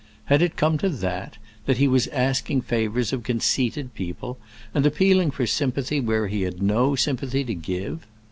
Had 0.25 0.41
it 0.41 0.57
come 0.57 0.79
to 0.79 0.89
that—that 0.89 1.77
he 1.77 1.87
was 1.87 2.07
asking 2.07 2.61
favors 2.61 3.13
of 3.13 3.21
conceited 3.21 3.93
people, 3.93 4.39
and 4.73 4.83
appealing 4.83 5.29
for 5.29 5.45
sympathy 5.45 5.99
where 5.99 6.25
he 6.27 6.41
had 6.41 6.59
no 6.59 6.95
sympathy 6.95 7.43
to 7.43 7.53
give? 7.53 8.07